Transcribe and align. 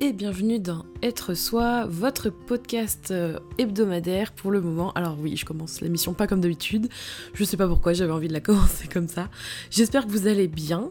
et 0.00 0.12
bienvenue 0.12 0.58
dans 0.58 0.84
Être 1.04 1.34
Soi, 1.34 1.86
votre 1.86 2.30
podcast 2.30 3.12
euh, 3.12 3.38
hebdomadaire 3.58 4.32
pour 4.32 4.50
le 4.50 4.60
moment. 4.60 4.90
Alors 4.94 5.16
oui, 5.20 5.36
je 5.36 5.44
commence 5.44 5.80
l'émission 5.80 6.14
pas 6.14 6.26
comme 6.26 6.40
d'habitude. 6.40 6.88
Je 7.32 7.44
sais 7.44 7.56
pas 7.56 7.68
pourquoi 7.68 7.92
j'avais 7.92 8.10
envie 8.10 8.26
de 8.26 8.32
la 8.32 8.40
commencer 8.40 8.88
comme 8.88 9.06
ça. 9.06 9.28
J'espère 9.70 10.06
que 10.06 10.10
vous 10.10 10.26
allez 10.26 10.48
bien. 10.48 10.90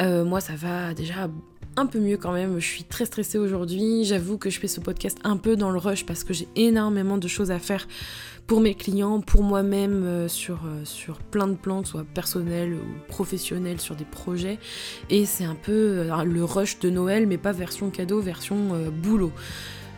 Euh, 0.00 0.24
moi 0.24 0.40
ça 0.40 0.54
va 0.54 0.94
déjà 0.94 1.28
un 1.76 1.86
peu 1.86 1.98
mieux 1.98 2.16
quand 2.16 2.32
même. 2.32 2.58
Je 2.58 2.66
suis 2.66 2.84
très 2.84 3.04
stressée 3.04 3.38
aujourd'hui. 3.38 4.04
J'avoue 4.04 4.38
que 4.38 4.50
je 4.50 4.58
fais 4.58 4.68
ce 4.68 4.80
podcast 4.80 5.18
un 5.24 5.36
peu 5.36 5.56
dans 5.56 5.70
le 5.70 5.78
rush 5.78 6.06
parce 6.06 6.24
que 6.24 6.32
j'ai 6.32 6.48
énormément 6.56 7.18
de 7.18 7.28
choses 7.28 7.50
à 7.50 7.58
faire 7.58 7.86
pour 8.46 8.60
mes 8.60 8.74
clients, 8.74 9.20
pour 9.20 9.42
moi-même, 9.42 10.04
euh, 10.04 10.28
sur, 10.28 10.60
euh, 10.66 10.84
sur 10.84 11.18
plein 11.18 11.48
de 11.48 11.54
plans, 11.54 11.84
soit 11.84 12.04
personnels 12.04 12.74
ou 12.74 13.08
professionnels, 13.08 13.80
sur 13.80 13.96
des 13.96 14.04
projets. 14.04 14.58
Et 15.10 15.26
c'est 15.26 15.44
un 15.44 15.56
peu 15.56 15.72
euh, 15.72 16.24
le 16.24 16.44
rush 16.44 16.78
de 16.78 16.90
Noël, 16.90 17.26
mais 17.26 17.38
pas 17.38 17.52
version 17.52 17.90
cadeau, 17.90 18.20
version 18.20 18.56
boulot. 19.02 19.32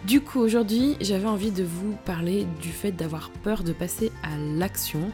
Du 0.06 0.20
coup, 0.20 0.38
aujourd'hui, 0.38 0.96
j'avais 1.00 1.26
envie 1.26 1.50
de 1.50 1.64
vous 1.64 1.96
parler 2.06 2.46
du 2.62 2.70
fait 2.70 2.92
d'avoir 2.92 3.30
peur 3.30 3.64
de 3.64 3.72
passer 3.72 4.12
à 4.22 4.38
l'action. 4.56 5.10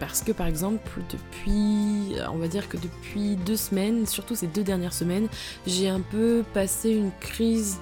Parce 0.00 0.22
que 0.22 0.32
par 0.32 0.46
exemple, 0.46 1.00
depuis, 1.10 2.14
on 2.32 2.36
va 2.38 2.48
dire 2.48 2.68
que 2.68 2.76
depuis 2.76 3.36
deux 3.36 3.56
semaines, 3.56 4.06
surtout 4.06 4.34
ces 4.34 4.46
deux 4.46 4.62
dernières 4.62 4.92
semaines, 4.94 5.28
j'ai 5.66 5.88
un 5.88 6.00
peu 6.00 6.44
passé 6.54 6.90
une 6.90 7.10
crise 7.20 7.78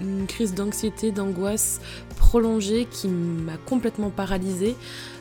une 0.00 0.26
crise 0.26 0.54
d'anxiété, 0.54 1.12
d'angoisse 1.12 1.80
prolongée 2.16 2.86
qui 2.90 3.08
m'a 3.08 3.56
complètement 3.56 4.10
paralysée. 4.10 4.74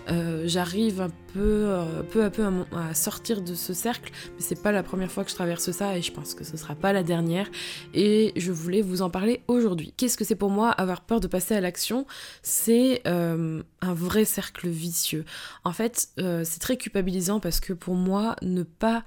Euh, 0.10 0.44
j'arrive 0.46 1.02
un 1.02 1.10
euh, 1.36 2.04
peu 2.04 2.24
à 2.24 2.30
peu 2.30 2.46
à, 2.76 2.94
sortir 2.94 3.42
de 3.42 3.56
ce 3.56 3.74
cercle, 3.74 4.12
mais 4.36 4.42
c'est 4.42 4.62
pas 4.62 4.72
la 4.72 4.84
première 4.84 5.12
fois 5.12 5.24
que 5.24 5.30
je 5.30 5.36
traverse 5.36 5.72
ça 5.72 5.98
et 5.98 6.02
je 6.02 6.12
pense 6.12 6.34
que 6.34 6.44
ce 6.44 6.58
sera 6.58 6.76
pas 6.76 6.94
la 6.94 7.04
dernière. 7.04 7.50
Et 7.94 8.34
je 8.36 8.52
voulais 8.52 8.82
vous 8.82 9.02
en 9.02 9.10
parler 9.10 9.42
aujourd'hui. 9.48 9.94
Qu'est-ce 9.98 10.18
que 10.18 10.26
c'est 10.26 10.36
pour 10.36 10.50
moi 10.50 10.70
avoir 10.70 11.02
peur 11.02 11.20
de 11.20 11.28
passer 11.28 11.56
à 11.56 11.62
l'action? 11.62 12.06
C'est 12.42 13.02
euh, 13.08 13.64
un 13.82 13.94
vrai 13.94 14.26
cercle 14.26 14.70
vicieux. 14.70 15.26
En 15.64 15.74
fait, 15.74 16.10
c'est 16.18 16.60
très 16.60 16.78
culpabilisant 16.78 17.40
parce 17.40 17.60
que 17.60 17.74
pour 17.74 17.96
moi, 17.96 18.36
ne 18.42 18.64
pas 18.64 19.04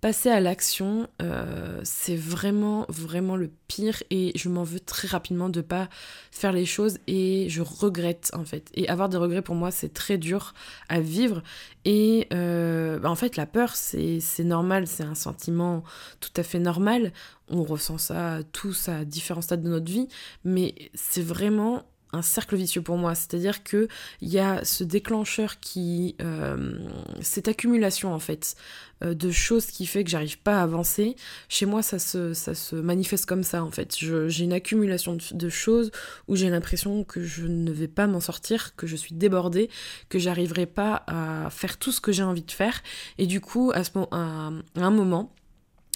passer 0.00 0.30
à 0.30 0.40
l'action, 0.40 1.08
euh, 1.20 1.80
c'est 1.84 2.16
vraiment, 2.16 2.86
vraiment 2.88 3.36
le 3.36 3.50
pire 3.68 4.02
et 4.10 4.32
je 4.34 4.48
m'en 4.48 4.62
veux 4.62 4.80
très 4.80 5.08
rapidement 5.08 5.48
de 5.48 5.60
pas 5.60 5.88
faire 6.30 6.52
les 6.52 6.64
choses 6.64 6.98
et 7.06 7.48
je 7.48 7.60
regrette 7.60 8.30
en 8.34 8.44
fait. 8.44 8.70
Et 8.74 8.88
avoir 8.88 9.08
des 9.08 9.18
regrets 9.18 9.42
pour 9.42 9.54
moi, 9.54 9.70
c'est 9.70 9.92
très 9.92 10.16
dur 10.16 10.54
à 10.88 11.00
vivre 11.00 11.42
et 11.84 12.28
euh, 12.32 12.98
bah, 12.98 13.10
en 13.10 13.14
fait, 13.14 13.36
la 13.36 13.46
peur, 13.46 13.74
c'est 13.74 14.20
normal, 14.40 14.86
c'est 14.86 15.04
un 15.04 15.14
sentiment 15.14 15.82
tout 16.20 16.32
à 16.36 16.42
fait 16.42 16.58
normal. 16.58 17.12
On 17.48 17.62
ressent 17.62 17.98
ça 17.98 18.38
tous 18.52 18.88
à 18.88 19.04
différents 19.04 19.42
stades 19.42 19.62
de 19.62 19.68
notre 19.68 19.90
vie, 19.90 20.08
mais 20.44 20.74
c'est 20.94 21.22
vraiment 21.22 21.84
un 22.12 22.22
cercle 22.22 22.56
vicieux 22.56 22.82
pour 22.82 22.96
moi. 22.96 23.14
C'est-à-dire 23.14 23.62
que 23.62 23.88
il 24.20 24.28
y 24.28 24.38
a 24.38 24.64
ce 24.64 24.84
déclencheur 24.84 25.60
qui, 25.60 26.16
euh, 26.20 26.78
cette 27.20 27.48
accumulation 27.48 28.12
en 28.12 28.18
fait 28.18 28.56
euh, 29.02 29.14
de 29.14 29.30
choses 29.30 29.66
qui 29.66 29.86
fait 29.86 30.04
que 30.04 30.10
j'arrive 30.10 30.38
pas 30.38 30.60
à 30.60 30.62
avancer. 30.62 31.16
Chez 31.48 31.66
moi, 31.66 31.82
ça 31.82 31.98
se, 31.98 32.34
ça 32.34 32.54
se 32.54 32.76
manifeste 32.76 33.26
comme 33.26 33.42
ça 33.42 33.64
en 33.64 33.70
fait. 33.70 33.96
J'ai 33.96 34.44
une 34.44 34.52
accumulation 34.52 35.16
de, 35.32 35.48
choses 35.48 35.90
où 36.28 36.36
j'ai 36.36 36.50
l'impression 36.50 37.04
que 37.04 37.22
je 37.22 37.46
ne 37.46 37.72
vais 37.72 37.88
pas 37.88 38.06
m'en 38.06 38.20
sortir, 38.20 38.76
que 38.76 38.86
je 38.86 38.96
suis 38.96 39.14
débordée, 39.14 39.70
que 40.08 40.18
j'arriverai 40.18 40.66
pas 40.66 41.04
à 41.06 41.50
faire 41.50 41.78
tout 41.78 41.92
ce 41.92 42.00
que 42.00 42.12
j'ai 42.12 42.22
envie 42.22 42.42
de 42.42 42.50
faire. 42.50 42.82
Et 43.18 43.26
du 43.26 43.40
coup, 43.40 43.72
à, 43.74 43.84
ce, 43.84 43.90
à, 44.10 44.50
à 44.76 44.84
un 44.84 44.90
moment, 44.90 45.32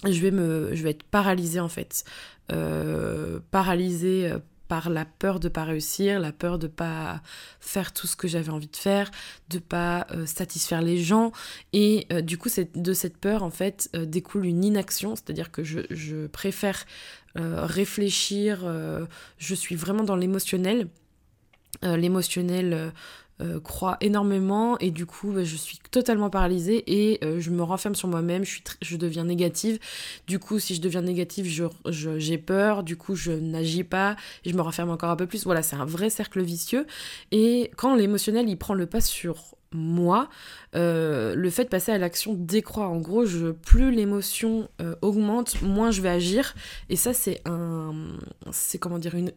je 0.03 0.19
vais 0.19 0.31
me 0.31 0.71
je 0.73 0.83
vais 0.83 0.91
être 0.91 1.03
paralysée 1.03 1.59
en 1.59 1.69
fait 1.69 2.03
euh, 2.51 3.39
paralysée 3.49 4.31
par 4.67 4.89
la 4.89 5.05
peur 5.05 5.39
de 5.39 5.47
pas 5.47 5.63
réussir, 5.63 6.19
la 6.19 6.31
peur 6.31 6.59
de 6.59 6.67
pas 6.67 7.21
faire 7.59 7.93
tout 7.93 8.07
ce 8.07 8.15
que 8.15 8.27
j'avais 8.27 8.49
envie 8.49 8.67
de 8.67 8.75
faire, 8.75 9.11
de 9.49 9.59
pas 9.59 10.07
euh, 10.11 10.25
satisfaire 10.25 10.81
les 10.81 10.97
gens. 10.97 11.31
Et 11.73 12.07
euh, 12.11 12.21
du 12.21 12.37
coup 12.37 12.49
de 12.75 12.93
cette 12.93 13.17
peur 13.17 13.43
en 13.43 13.51
fait 13.51 13.89
euh, 13.95 14.05
découle 14.05 14.45
une 14.45 14.63
inaction, 14.63 15.15
c'est-à-dire 15.15 15.51
que 15.51 15.63
je, 15.63 15.81
je 15.89 16.27
préfère 16.27 16.85
réfléchir, 17.37 18.65
je 19.37 19.55
suis 19.55 19.75
vraiment 19.75 20.05
dans 20.05 20.15
l'émotionnel, 20.15 20.87
l'émotionnel 21.83 22.93
euh, 23.41 23.59
croit 23.59 23.97
énormément 23.99 24.77
et 24.79 24.91
du 24.91 25.05
coup 25.05 25.31
bah, 25.31 25.43
je 25.43 25.57
suis 25.57 25.77
totalement 25.91 26.29
paralysée 26.29 26.83
et 26.87 27.19
euh, 27.25 27.41
je 27.41 27.49
me 27.49 27.63
renferme 27.63 27.93
sur 27.93 28.07
moi-même, 28.07 28.45
je, 28.45 28.59
je 28.81 28.95
deviens 28.95 29.25
négative. 29.25 29.77
Du 30.25 30.39
coup 30.39 30.57
si 30.57 30.73
je 30.73 30.81
deviens 30.81 31.01
négative 31.01 31.45
j'ai 31.45 31.67
je, 31.91 32.35
peur, 32.37 32.83
du 32.83 32.95
coup 32.95 33.15
je 33.15 33.33
n'agis 33.33 33.83
pas 33.83 34.15
et 34.45 34.51
je 34.51 34.55
me 34.55 34.61
renferme 34.61 34.89
encore 34.89 35.09
un 35.09 35.17
peu 35.17 35.27
plus. 35.27 35.43
Voilà 35.43 35.63
c'est 35.63 35.75
un 35.75 35.85
vrai 35.85 36.09
cercle 36.09 36.41
vicieux 36.41 36.87
et 37.31 37.71
quand 37.75 37.95
l'émotionnel 37.95 38.47
il 38.47 38.57
prend 38.57 38.73
le 38.73 38.85
pas 38.85 39.01
sur 39.01 39.55
moi, 39.75 40.29
euh, 40.75 41.35
le 41.35 41.49
fait 41.49 41.65
de 41.65 41.69
passer 41.69 41.91
à 41.91 41.97
l'action 41.97 42.33
décroît. 42.33 42.87
En 42.87 42.97
gros, 42.97 43.25
je, 43.25 43.51
plus 43.51 43.91
l'émotion 43.91 44.69
euh, 44.81 44.95
augmente, 45.01 45.61
moins 45.61 45.91
je 45.91 46.01
vais 46.01 46.09
agir. 46.09 46.55
Et 46.89 46.95
ça, 46.95 47.13
c'est 47.13 47.41
un, 47.45 47.93
c'est 48.51 48.77
comment 48.77 48.99
dire, 48.99 49.15
une, 49.15 49.31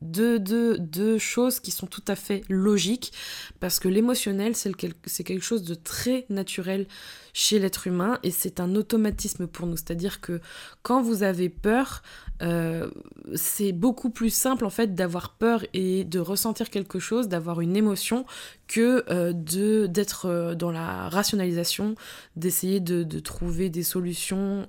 deux, 0.00 0.38
deux, 0.38 0.78
deux 0.78 1.18
choses 1.18 1.60
qui 1.60 1.70
sont 1.70 1.86
tout 1.86 2.04
à 2.08 2.16
fait 2.16 2.42
logiques, 2.48 3.12
parce 3.60 3.78
que 3.78 3.88
l'émotionnel, 3.88 4.54
c'est 4.54 5.24
quelque 5.24 5.44
chose 5.44 5.64
de 5.64 5.74
très 5.74 6.26
naturel 6.28 6.86
chez 7.34 7.58
l'être 7.58 7.88
humain 7.88 8.18
et 8.22 8.30
c'est 8.30 8.60
un 8.60 8.74
automatisme 8.76 9.46
pour 9.46 9.66
nous. 9.66 9.76
C'est-à-dire 9.76 10.20
que 10.20 10.40
quand 10.82 11.02
vous 11.02 11.22
avez 11.22 11.48
peur, 11.48 12.02
euh, 12.44 12.90
c'est 13.34 13.72
beaucoup 13.72 14.10
plus 14.10 14.32
simple 14.32 14.64
en 14.64 14.70
fait 14.70 14.94
d'avoir 14.94 15.30
peur 15.30 15.64
et 15.72 16.04
de 16.04 16.18
ressentir 16.18 16.70
quelque 16.70 16.98
chose, 16.98 17.28
d'avoir 17.28 17.60
une 17.60 17.76
émotion 17.76 18.26
que 18.66 19.04
euh, 19.10 19.32
de 19.32 19.86
d'être 19.86 20.26
euh, 20.26 20.54
dans 20.54 20.70
la 20.70 21.08
rationalisation, 21.08 21.94
d'essayer 22.36 22.80
de, 22.80 23.02
de, 23.02 23.18
trouver 23.18 23.70
des 23.70 23.82
solutions 23.82 24.66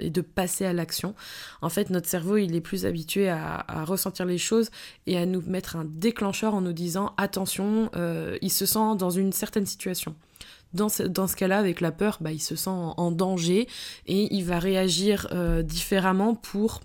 et 0.00 0.10
de 0.10 0.20
passer 0.20 0.64
à 0.64 0.72
l'action. 0.72 1.14
En 1.62 1.68
fait, 1.68 1.90
notre 1.90 2.08
cerveau 2.08 2.36
il 2.36 2.54
est 2.54 2.60
plus 2.60 2.86
habitué 2.86 3.28
à, 3.28 3.64
ressentir 3.84 4.26
les 4.26 4.38
choses 4.38 4.70
et 5.06 5.16
à 5.16 5.26
nous 5.26 5.42
mettre 5.42 5.76
un 5.76 5.84
déclencheur 5.84 6.54
en 6.54 6.60
nous 6.60 6.72
disant 6.72 7.12
attention, 7.16 7.90
il 8.40 8.50
se 8.50 8.66
sent 8.66 8.96
dans 8.98 9.10
une 9.10 9.32
certaine 9.32 9.66
situation 9.66 10.14
dans 10.72 10.88
ce, 10.88 11.02
dans 11.02 11.26
ce 11.26 11.34
cas-là, 11.34 11.58
avec 11.58 11.80
la 11.80 11.90
peur, 11.90 12.18
bah, 12.20 12.30
il 12.30 12.40
se 12.40 12.54
sent 12.54 12.70
en, 12.70 13.10
danger 13.10 13.66
et 14.06 14.32
il 14.32 14.44
va 14.44 14.58
réagir 14.58 15.28
différemment 15.64 16.34
pour 16.34 16.80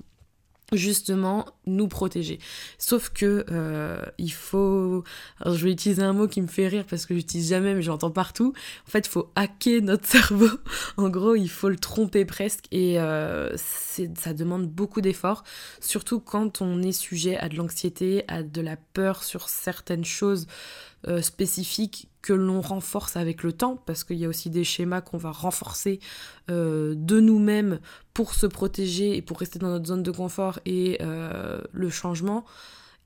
justement 0.76 1.46
nous 1.66 1.88
protéger. 1.88 2.40
Sauf 2.78 3.10
que 3.10 3.46
euh, 3.52 4.02
il 4.18 4.32
faut, 4.32 5.04
je 5.46 5.64
vais 5.64 5.72
utiliser 5.72 6.04
un 6.04 6.14
mot 6.14 6.28
qui 6.28 6.42
me 6.42 6.48
fait 6.48 6.68
rire 6.68 6.86
parce 6.90 7.06
que 7.06 7.16
j'utilise 7.16 7.50
jamais 7.50 7.74
mais 7.74 7.82
j'entends 7.82 8.12
partout. 8.12 8.54
En 8.88 8.92
fait, 8.92 9.08
il 9.08 9.10
faut 9.10 9.32
hacker 9.36 9.82
notre 9.82 10.06
cerveau. 10.08 10.50
en 10.98 11.10
gros, 11.10 11.36
il 11.36 11.50
faut 11.50 11.70
le 11.70 11.78
tromper 11.78 12.26
presque 12.26 12.66
et 12.72 13.00
euh, 13.00 13.56
ça 13.58 14.34
demande 14.34 14.68
beaucoup 14.68 15.02
d'efforts, 15.02 15.44
surtout 15.80 16.20
quand 16.20 16.62
on 16.62 16.82
est 16.82 16.92
sujet 16.92 17.38
à 17.38 17.50
de 17.50 17.56
l'anxiété, 17.56 18.24
à 18.28 18.44
de 18.44 18.62
la 18.62 18.76
peur 18.76 19.24
sur 19.24 19.50
certaines 19.50 20.06
choses 20.06 20.48
euh, 21.08 21.22
spécifiques 21.22 22.10
que 22.22 22.34
l'on 22.34 22.62
renforce 22.62 23.18
avec 23.18 23.44
le 23.44 23.54
temps, 23.54 23.78
parce 23.86 24.04
qu'il 24.04 24.18
y 24.18 24.26
a 24.26 24.28
aussi 24.28 24.50
des 24.50 24.64
schémas 24.64 25.02
qu'on 25.02 25.18
va 25.18 25.32
renforcer 25.32 26.00
euh, 26.50 26.96
de 26.98 27.20
nous-mêmes 27.20 27.80
pour 28.14 28.34
se 28.34 28.48
protéger 28.48 29.16
et 29.16 29.22
pour 29.22 29.40
rester 29.40 29.60
dans 29.60 29.70
notre 29.70 29.86
zone 29.86 30.02
de 30.02 30.12
confort 30.12 30.60
et 30.66 30.98
euh, 31.02 31.62
le 31.72 31.90
changement. 31.90 32.44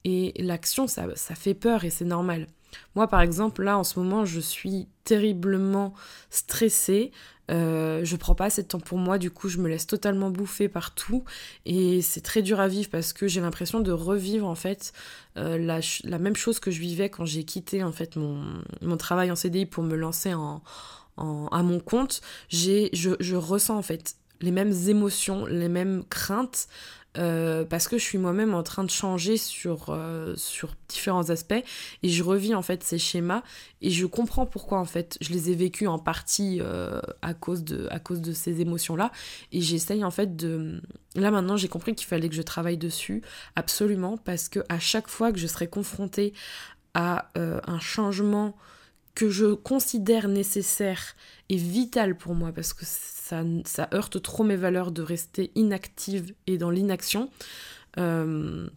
Et 0.06 0.34
l'action, 0.42 0.88
ça, 0.88 1.08
ça 1.16 1.36
fait 1.36 1.54
peur 1.54 1.84
et 1.84 1.90
c'est 1.90 2.06
normal. 2.06 2.48
Moi, 2.96 3.08
par 3.08 3.22
exemple, 3.22 3.64
là, 3.64 3.78
en 3.78 3.84
ce 3.84 4.00
moment, 4.00 4.26
je 4.26 4.40
suis 4.40 4.88
terriblement 5.04 5.94
stressée. 6.30 7.12
Euh, 7.50 8.02
je 8.04 8.16
prends 8.16 8.36
pas 8.36 8.46
assez 8.46 8.62
de 8.62 8.68
temps 8.68 8.80
pour 8.80 8.98
moi, 8.98 9.18
du 9.18 9.32
coup, 9.32 9.50
je 9.50 9.58
me 9.58 9.68
laisse 9.68 9.88
totalement 9.88 10.30
bouffer 10.30 10.70
par 10.70 10.94
tout. 10.94 11.24
Et 11.66 12.02
c'est 12.02 12.22
très 12.22 12.42
dur 12.42 12.60
à 12.60 12.68
vivre 12.68 12.90
parce 12.90 13.14
que 13.14 13.28
j'ai 13.28 13.42
l'impression 13.42 13.80
de 13.80 13.92
revivre, 13.92 14.48
en 14.48 14.56
fait, 14.56 14.94
euh, 15.38 15.58
la, 15.58 16.20
même 16.20 16.36
chose 16.36 16.60
que 16.60 16.72
je 16.72 16.80
vivais 16.80 17.10
quand 17.10 17.26
j'ai 17.26 17.44
quitté, 17.44 17.84
en 17.84 17.92
fait, 17.92 18.16
mon, 18.16 18.44
mon, 18.82 18.98
travail 18.98 19.32
en 19.32 19.36
CDI 19.36 19.66
pour 19.66 19.84
me 19.84 19.96
lancer 19.96 20.34
en, 20.34 20.62
à 21.18 21.64
mon 21.64 21.80
compte. 21.80 22.22
Je, 22.50 22.88
je 22.94 23.36
ressens, 23.36 23.78
en 23.78 23.82
fait, 23.82 24.16
les 24.42 24.52
mêmes 24.52 24.74
émotions, 24.88 25.46
les 25.46 25.70
mêmes 25.70 26.04
craintes, 26.10 26.68
euh, 27.18 27.66
parce 27.66 27.88
que 27.88 27.98
je 27.98 28.04
suis 28.04 28.20
moi-même 28.20 28.54
en 28.54 28.62
train 28.62 28.84
de 28.84 28.90
changer 28.90 29.38
sur, 29.38 29.90
euh, 29.90 30.36
sur 30.36 30.76
différents 30.88 31.30
aspects. 31.30 31.64
Et 32.04 32.10
je 32.10 32.24
revis 32.24 32.54
en 32.54 32.62
fait 32.62 32.84
ces 32.84 33.00
schémas. 33.00 33.44
Et 33.82 33.90
je 33.90 34.06
comprends 34.06 34.46
pourquoi 34.46 34.80
en 34.80 34.86
fait 34.86 35.18
je 35.22 35.32
les 35.32 35.50
ai 35.50 35.56
vécus 35.56 35.88
en 35.88 35.98
partie 35.98 36.60
euh, 36.62 37.02
à, 37.22 37.34
cause 37.34 37.64
de, 37.64 37.88
à 37.90 38.00
cause 38.00 38.22
de 38.22 38.34
ces 38.34 38.62
émotions-là. 38.62 39.12
Et 39.52 39.62
j'essaye 39.62 40.04
en 40.04 40.12
fait 40.12 40.36
de... 40.36 40.82
Là 41.16 41.32
maintenant 41.32 41.58
j'ai 41.58 41.68
compris 41.68 41.96
qu'il 41.96 42.08
fallait 42.08 42.30
que 42.30 42.36
je 42.36 42.42
travaille 42.44 42.78
dessus 42.78 43.24
absolument 43.56 44.18
parce 44.18 44.48
que 44.48 44.60
à 44.70 44.80
chaque 44.80 45.08
fois 45.08 45.32
que 45.32 45.40
je 45.40 45.48
serai 45.48 45.68
confrontée 45.68 46.34
à 46.94 47.32
un 47.36 47.80
changement 47.80 48.56
que 49.20 49.30
je 49.30 49.54
considère 49.54 50.30
nécessaire 50.30 51.18
et 51.50 51.58
vital 51.58 52.16
pour 52.16 52.36
moi 52.36 52.54
parce 52.54 52.72
que 52.72 52.86
ça, 52.86 53.44
ça 53.66 53.90
heurte 53.94 54.22
trop 54.22 54.46
mes 54.46 54.56
valeurs 54.56 54.94
de 54.94 55.02
rester 55.02 55.52
inactive 55.56 56.34
et 56.48 56.58
dans 56.58 56.70
l'inaction. 56.70 57.30
Euh, 57.98 58.70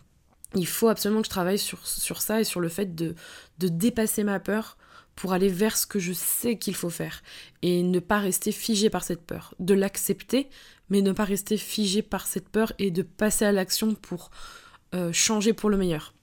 il 0.57 0.67
faut 0.67 0.89
absolument 0.89 1.21
que 1.21 1.27
je 1.27 1.31
travaille 1.31 1.61
sur, 1.61 1.87
sur 1.87 2.21
ça 2.21 2.41
et 2.41 2.45
sur 2.45 2.59
le 2.59 2.69
fait 2.69 2.97
de, 2.97 3.15
de 3.61 3.69
dépasser 3.69 4.25
ma 4.25 4.41
peur 4.41 4.79
pour 5.15 5.33
aller 5.33 5.49
vers 5.49 5.77
ce 5.77 5.87
que 5.87 6.01
je 6.01 6.13
sais 6.13 6.59
qu'il 6.59 6.75
faut 6.75 6.91
faire 6.91 7.23
et 7.63 7.85
ne 7.85 8.01
pas 8.01 8.19
rester 8.19 8.51
figé 8.51 8.91
par 8.91 9.05
cette 9.05 9.23
peur, 9.23 9.55
de 9.61 9.75
l'accepter 9.75 10.51
mais 10.91 11.03
ne 11.03 11.13
pas 11.13 11.25
rester 11.25 11.57
figé 11.57 12.03
par 12.03 12.27
cette 12.27 12.49
peur 12.49 12.73
et 12.81 12.91
de 12.91 13.03
passer 13.03 13.45
à 13.45 13.53
l'action 13.53 13.95
pour 13.95 14.33
euh, 14.93 15.13
changer 15.13 15.53
pour 15.53 15.71
le 15.71 15.77
meilleur. 15.77 16.15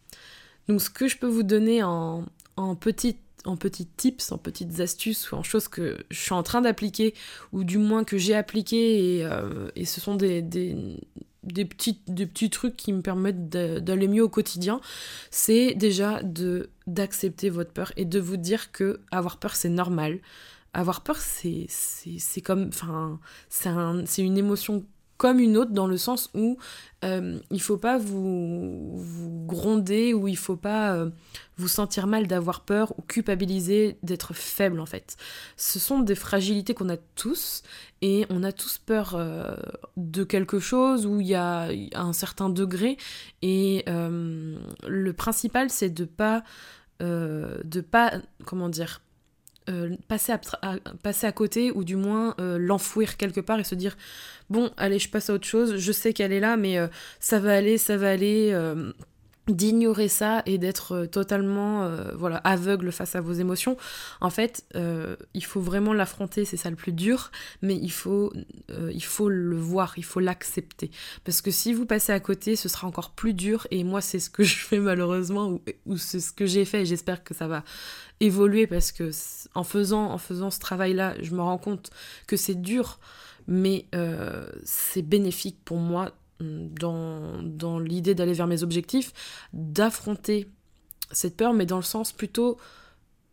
Donc 0.67 0.81
ce 0.81 0.89
que 0.89 1.07
je 1.07 1.17
peux 1.17 1.25
vous 1.25 1.43
donner 1.43 1.83
en, 1.83 2.25
en 2.57 2.75
petites 2.75 3.21
en 3.45 3.55
petits 3.55 3.85
tips, 3.85 4.31
en 4.31 4.37
petites 4.37 4.79
astuces 4.79 5.31
ou 5.31 5.35
en 5.35 5.43
choses 5.43 5.67
que 5.67 5.97
je 6.09 6.19
suis 6.19 6.33
en 6.33 6.43
train 6.43 6.61
d'appliquer 6.61 7.13
ou 7.51 7.63
du 7.63 7.77
moins 7.77 8.03
que 8.03 8.17
j'ai 8.17 8.35
appliqué 8.35 9.17
et, 9.17 9.25
euh, 9.25 9.69
et, 9.75 9.85
ce 9.85 10.01
sont 10.01 10.15
des, 10.15 10.41
des, 10.41 10.75
des, 11.43 11.65
petits, 11.65 12.01
des 12.07 12.27
trucs 12.49 12.75
qui 12.75 12.93
me 12.93 13.01
permettent 13.01 13.49
d'aller 13.49 14.07
mieux 14.07 14.23
au 14.23 14.29
quotidien, 14.29 14.81
c'est 15.31 15.73
déjà 15.73 16.21
de 16.23 16.69
d'accepter 16.87 17.49
votre 17.49 17.71
peur 17.71 17.93
et 17.97 18.05
de 18.05 18.19
vous 18.19 18.37
dire 18.37 18.71
que 18.71 18.99
avoir 19.11 19.37
peur 19.37 19.55
c'est 19.55 19.69
normal. 19.69 20.19
Avoir 20.73 21.01
peur 21.01 21.17
c'est 21.17 21.65
c'est 21.69 22.41
comme 22.41 22.67
enfin 22.67 23.19
c'est 23.49 24.21
une 24.21 24.37
émotion 24.37 24.85
comme 25.19 25.39
une 25.39 25.57
autre 25.57 25.71
dans 25.71 25.85
le 25.85 25.97
sens 25.97 26.29
où 26.33 26.57
euh, 27.03 27.39
il 27.51 27.61
faut 27.61 27.77
pas 27.77 27.97
vous, 27.97 29.43
gronder 29.45 30.13
ou 30.13 30.29
il 30.29 30.37
faut 30.37 30.55
pas 30.55 30.93
euh, 30.95 31.09
vous 31.57 31.67
sentir 31.67 32.07
mal 32.07 32.25
d'avoir 32.25 32.61
peur 32.61 32.97
ou 32.97 33.01
culpabiliser 33.01 33.97
d'être 34.01 34.33
faible 34.33 34.79
en 34.79 34.85
fait. 34.85 35.17
Ce 35.57 35.77
sont 35.77 35.99
des 35.99 36.15
fragilités 36.15 36.73
qu'on 36.73 36.87
a 36.87 36.95
tous 37.15 37.63
et 38.01 38.25
on 38.29 38.43
a 38.43 38.53
tous 38.53 38.77
peur 38.77 39.15
euh, 39.15 39.57
de 39.97 40.23
quelque 40.23 40.59
chose 40.59 41.05
où 41.05 41.19
il 41.19 41.27
y 41.27 41.35
a 41.35 41.67
un 41.95 42.13
certain 42.13 42.49
degré 42.49 42.95
et 43.41 43.83
le 43.87 45.11
principal 45.11 45.69
c'est 45.69 45.89
de 45.89 46.05
pas 46.05 46.43
de 47.01 47.81
pas 47.81 48.13
comment 48.45 48.69
dire 48.69 49.01
euh, 49.69 49.95
passer, 50.07 50.31
à, 50.31 51.31
côté 51.31 51.71
ou 51.71 51.83
du 51.83 51.95
moins 51.95 52.33
euh, 52.39 52.57
l'enfouir 52.57 53.17
quelque 53.17 53.39
part 53.39 53.59
et 53.59 53.63
se 53.63 53.75
dire 53.75 53.97
bon 54.49 54.71
allez 54.77 54.97
je 54.97 55.09
passe 55.09 55.29
à 55.29 55.33
autre 55.33 55.45
chose 55.45 55.77
je 55.77 55.91
sais 55.91 56.11
qu'elle 56.11 56.31
est 56.31 56.39
là 56.39 56.57
mais 56.57 56.79
euh, 56.79 56.87
ça 57.19 57.39
va 57.39 57.55
aller 57.55 57.77
ça 57.77 57.95
va 57.95 58.09
aller 58.09 58.57
d'ignorer 59.49 60.07
ça 60.07 60.43
et 60.45 60.57
d'être 60.57 61.05
totalement 61.05 61.89
voilà 62.15 62.37
aveugle 62.37 62.91
face 62.91 63.15
à 63.15 63.21
vos 63.21 63.33
émotions. 63.33 63.77
En 64.21 64.29
fait 64.29 64.65
il 65.33 65.43
faut 65.43 65.61
vraiment 65.61 65.93
l'affronter 65.93 66.45
c'est 66.45 66.57
ça 66.57 66.69
le 66.69 66.75
plus 66.75 66.91
dur 66.91 67.31
mais 67.61 67.75
il 67.75 67.91
faut 67.91 68.31
le 68.69 69.55
voir 69.55 69.93
il 69.97 70.05
faut 70.05 70.19
l'accepter. 70.19 70.91
Parce 71.23 71.41
que 71.41 71.51
si 71.51 71.73
vous 71.73 71.85
passez 71.85 72.11
à 72.11 72.19
côté 72.19 72.55
ce 72.55 72.69
sera 72.69 72.87
encore 72.87 73.11
plus 73.11 73.33
dur 73.33 73.67
et 73.71 73.83
moi 73.83 74.01
c'est 74.01 74.19
ce 74.19 74.29
que 74.29 74.43
je 74.49 74.55
fais 74.55 74.79
malheureusement 74.79 75.59
ou, 75.85 75.97
c'est 75.97 76.19
ce 76.19 76.31
que 76.31 76.45
j'ai 76.45 76.65
fait 76.65 76.85
j'espère 76.85 77.23
que 77.23 77.33
ça 77.33 77.47
va 77.47 77.63
évoluer 78.19 78.67
parce 78.67 78.91
que 78.91 79.11
en 79.55 79.63
faisant, 79.63 80.11
en 80.11 80.17
faisant 80.17 80.51
ce 80.51 80.59
travail-là, 80.59 81.15
je 81.21 81.33
me 81.33 81.41
rends 81.41 81.57
compte 81.57 81.91
que 82.27 82.37
c'est 82.37 82.59
dur, 82.61 82.99
mais 83.47 83.85
euh, 83.95 84.47
c'est 84.63 85.01
bénéfique 85.01 85.57
pour 85.65 85.77
moi 85.77 86.11
dans, 86.39 87.79
l'idée 87.79 88.15
d'aller 88.15 88.33
vers 88.33 88.47
mes 88.47 88.63
objectifs, 88.63 89.13
d'affronter 89.53 90.47
cette 91.11 91.35
peur, 91.35 91.53
mais 91.53 91.65
dans 91.65 91.77
le 91.77 91.83
sens 91.83 92.11
plutôt 92.11 92.57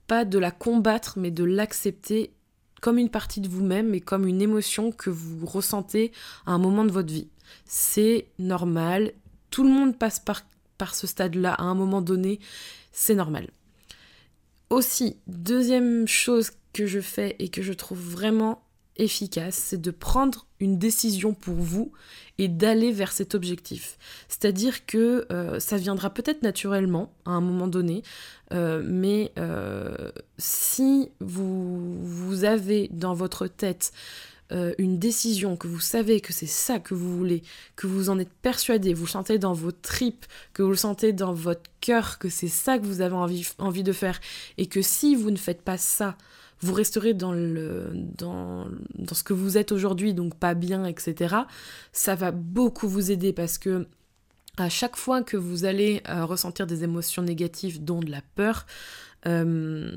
pas 0.06 0.24
de 0.24 0.38
la 0.38 0.50
combattre, 0.50 1.18
mais 1.18 1.30
de 1.30 1.44
l'accepter 1.44 2.32
comme 2.80 2.98
une 2.98 3.10
partie 3.10 3.40
de 3.40 3.48
vous-même 3.48 3.94
et 3.94 4.00
comme 4.00 4.26
une 4.26 4.42
émotion 4.42 4.92
que 4.92 5.10
vous 5.10 5.46
ressentez 5.46 6.12
à 6.46 6.52
un 6.52 6.58
moment 6.58 6.84
de 6.84 6.92
votre 6.92 7.12
vie. 7.12 7.28
C'est 7.64 8.26
normal, 8.38 9.12
tout 9.50 9.64
le 9.64 9.70
monde 9.70 9.98
passe 9.98 10.20
par, 10.20 10.42
par 10.78 10.94
ce 10.94 11.06
stade-là 11.06 11.54
à 11.54 11.62
un 11.62 11.74
moment 11.74 12.02
donné, 12.02 12.40
c'est 12.92 13.14
normal. 13.14 13.50
Aussi, 14.70 15.16
deuxième 15.26 16.08
chose 16.08 16.50
que 16.72 16.86
je 16.86 17.00
fais 17.00 17.36
et 17.38 17.48
que 17.48 17.62
je 17.62 17.72
trouve 17.72 18.00
vraiment 18.00 18.65
efficace, 18.98 19.54
c'est 19.54 19.80
de 19.80 19.90
prendre 19.90 20.46
une 20.60 20.78
décision 20.78 21.34
pour 21.34 21.54
vous 21.54 21.92
et 22.38 22.48
d'aller 22.48 22.92
vers 22.92 23.12
cet 23.12 23.34
objectif. 23.34 23.98
C'est-à-dire 24.28 24.86
que 24.86 25.26
euh, 25.30 25.58
ça 25.60 25.76
viendra 25.76 26.10
peut-être 26.10 26.42
naturellement 26.42 27.12
à 27.24 27.30
un 27.30 27.40
moment 27.40 27.68
donné, 27.68 28.02
euh, 28.52 28.82
mais 28.84 29.32
euh, 29.38 30.10
si 30.38 31.10
vous, 31.20 32.44
avez 32.44 32.88
dans 32.92 33.14
votre 33.14 33.46
tête 33.46 33.92
une 34.78 35.00
décision, 35.00 35.56
que 35.56 35.66
vous 35.66 35.80
savez 35.80 36.20
que 36.20 36.32
c'est 36.32 36.46
ça 36.46 36.78
que 36.78 36.94
vous 36.94 37.16
voulez, 37.16 37.42
que 37.74 37.88
vous 37.88 38.10
en 38.10 38.18
êtes 38.20 38.32
persuadé, 38.42 38.94
vous 38.94 39.08
sentez 39.08 39.38
dans 39.38 39.52
vos 39.52 39.72
tripes, 39.72 40.24
que 40.52 40.62
vous 40.62 40.70
le 40.70 40.76
sentez 40.76 41.12
dans 41.12 41.32
votre 41.32 41.68
cœur, 41.80 42.20
que 42.20 42.28
c'est 42.28 42.46
ça 42.46 42.78
que 42.78 42.84
vous 42.84 43.00
avez 43.00 43.16
envie, 43.16 43.44
envie 43.58 43.82
de 43.82 43.90
faire, 43.90 44.20
et 44.56 44.66
que 44.66 44.82
si 44.82 45.16
vous 45.16 45.32
ne 45.32 45.36
faites 45.36 45.62
pas 45.62 45.78
ça, 45.78 46.16
vous 46.60 46.72
resterez 46.72 47.14
dans, 47.14 47.32
le, 47.32 47.90
dans, 47.94 48.66
dans 48.94 49.14
ce 49.14 49.22
que 49.22 49.32
vous 49.32 49.58
êtes 49.58 49.72
aujourd'hui, 49.72 50.14
donc 50.14 50.34
pas 50.34 50.54
bien, 50.54 50.84
etc., 50.84 51.34
ça 51.92 52.14
va 52.14 52.30
beaucoup 52.30 52.88
vous 52.88 53.10
aider 53.10 53.32
parce 53.32 53.58
que 53.58 53.86
à 54.56 54.68
chaque 54.68 54.96
fois 54.96 55.22
que 55.22 55.36
vous 55.36 55.64
allez 55.64 56.02
euh, 56.08 56.24
ressentir 56.24 56.66
des 56.66 56.82
émotions 56.82 57.22
négatives, 57.22 57.84
dont 57.84 58.00
de 58.00 58.10
la 58.10 58.22
peur, 58.36 58.66
euh, 59.26 59.96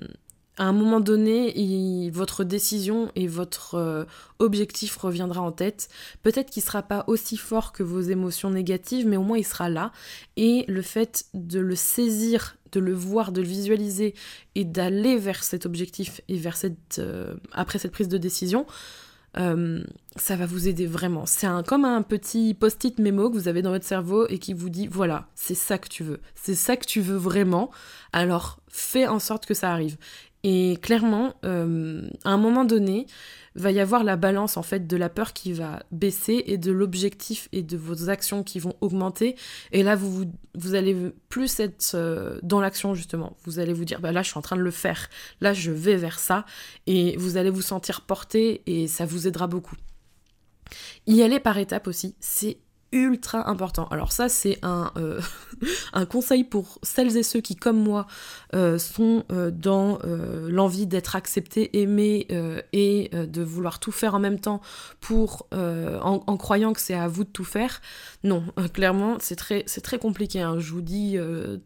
à 0.57 0.65
un 0.65 0.73
moment 0.73 0.99
donné, 0.99 2.11
votre 2.11 2.43
décision 2.43 3.09
et 3.15 3.27
votre 3.27 3.75
euh, 3.75 4.03
objectif 4.39 4.97
reviendra 4.97 5.41
en 5.41 5.53
tête. 5.53 5.87
Peut-être 6.21 6.49
qu'il 6.49 6.61
ne 6.61 6.65
sera 6.65 6.83
pas 6.83 7.05
aussi 7.07 7.37
fort 7.37 7.71
que 7.71 7.81
vos 7.81 8.01
émotions 8.01 8.49
négatives, 8.49 9.07
mais 9.07 9.15
au 9.15 9.23
moins 9.23 9.37
il 9.37 9.45
sera 9.45 9.69
là. 9.69 9.93
Et 10.35 10.65
le 10.67 10.81
fait 10.81 11.27
de 11.33 11.59
le 11.59 11.75
saisir, 11.75 12.57
de 12.71 12.79
le 12.79 12.93
voir, 12.93 13.31
de 13.31 13.41
le 13.41 13.47
visualiser 13.47 14.15
et 14.55 14.65
d'aller 14.65 15.17
vers 15.17 15.43
cet 15.43 15.65
objectif 15.65 16.21
et 16.27 16.37
vers 16.37 16.57
cette, 16.57 16.99
euh, 16.99 17.35
après 17.51 17.79
cette 17.79 17.91
prise 17.91 18.07
de 18.07 18.17
décision, 18.17 18.65
euh, 19.37 19.83
ça 20.15 20.35
va 20.35 20.45
vous 20.45 20.67
aider 20.67 20.87
vraiment. 20.87 21.25
C'est 21.25 21.47
comme 21.67 21.85
un 21.85 22.01
petit 22.01 22.53
post-it 22.53 22.97
mémo 22.99 23.29
que 23.29 23.35
vous 23.35 23.47
avez 23.47 23.61
dans 23.61 23.71
votre 23.71 23.85
cerveau 23.85 24.27
et 24.27 24.39
qui 24.39 24.53
vous 24.53 24.69
dit 24.69 24.87
voilà, 24.87 25.27
c'est 25.35 25.55
ça 25.55 25.77
que 25.77 25.87
tu 25.87 26.03
veux, 26.03 26.19
c'est 26.35 26.55
ça 26.55 26.77
que 26.77 26.85
tu 26.85 27.01
veux 27.01 27.17
vraiment, 27.17 27.69
alors 28.11 28.59
fais 28.67 29.07
en 29.07 29.19
sorte 29.19 29.45
que 29.45 29.53
ça 29.53 29.71
arrive. 29.71 29.97
Et 30.43 30.77
clairement, 30.81 31.33
euh, 31.43 32.09
à 32.23 32.29
un 32.29 32.37
moment 32.37 32.63
donné, 32.63 33.07
va 33.55 33.71
y 33.71 33.79
avoir 33.79 34.03
la 34.03 34.15
balance 34.15 34.55
en 34.57 34.63
fait 34.63 34.87
de 34.87 34.95
la 34.95 35.09
peur 35.09 35.33
qui 35.33 35.51
va 35.51 35.83
baisser 35.91 36.43
et 36.47 36.57
de 36.57 36.71
l'objectif 36.71 37.49
et 37.51 37.61
de 37.61 37.75
vos 37.75 38.09
actions 38.09 38.43
qui 38.43 38.59
vont 38.59 38.75
augmenter. 38.79 39.35
Et 39.71 39.83
là, 39.83 39.95
vous, 39.95 40.25
vous, 40.55 40.75
allez 40.75 40.95
plus 41.27 41.59
être 41.59 41.91
euh, 41.95 42.39
dans 42.41 42.61
l'action 42.61 42.95
justement. 42.95 43.35
Vous 43.43 43.59
allez 43.59 43.73
vous 43.73 43.85
dire, 43.85 43.99
bah 43.99 44.11
là, 44.11 44.21
je 44.21 44.29
suis 44.29 44.37
en 44.37 44.41
train 44.41 44.55
de 44.55 44.61
le 44.61 44.71
faire. 44.71 45.09
Là, 45.41 45.53
je 45.53 45.71
vais 45.71 45.97
vers 45.97 46.19
ça. 46.19 46.45
Et 46.87 47.17
vous 47.17 47.37
allez 47.37 47.49
vous 47.49 47.61
sentir 47.61 48.01
porté 48.01 48.61
et 48.65 48.87
ça 48.87 49.05
vous 49.05 49.27
aidera 49.27 49.47
beaucoup. 49.47 49.75
Y 51.07 51.21
aller 51.21 51.39
par 51.39 51.57
étapes 51.57 51.87
aussi, 51.87 52.15
c'est 52.19 52.59
ultra 52.91 53.49
important. 53.49 53.87
Alors 53.89 54.11
ça 54.11 54.29
c'est 54.29 54.57
un, 54.63 54.91
euh, 54.97 55.21
un 55.93 56.05
conseil 56.05 56.43
pour 56.43 56.79
celles 56.83 57.17
et 57.17 57.23
ceux 57.23 57.41
qui 57.41 57.55
comme 57.55 57.77
moi 57.77 58.07
euh, 58.55 58.77
sont 58.77 59.23
euh, 59.31 59.51
dans 59.51 59.99
l'envie 60.47 60.87
d'être 60.87 61.15
acceptés, 61.15 61.81
aimés 61.81 62.27
et 62.73 63.09
de 63.13 63.43
vouloir 63.43 63.79
tout 63.79 63.91
faire 63.91 64.15
en 64.15 64.19
même 64.19 64.39
temps 64.39 64.61
pour 65.01 65.47
en, 65.51 66.37
croyant 66.37 66.73
que 66.73 66.81
c'est 66.81 66.93
à 66.93 67.07
vous 67.07 67.23
de 67.23 67.29
tout 67.29 67.43
faire. 67.43 67.81
Non, 68.23 68.43
clairement 68.73 69.17
c'est 69.19 69.35
très, 69.35 69.63
c'est 69.67 69.81
très 69.81 69.99
compliqué. 69.99 70.41
Hein. 70.41 70.59
Je 70.59 70.71
vous 70.71 70.81
dis 70.81 71.17